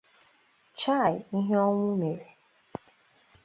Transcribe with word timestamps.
Chaị! 0.79 1.13
Ihe 1.37 1.55
ọnwụ 1.67 1.89
mere. 2.01 2.27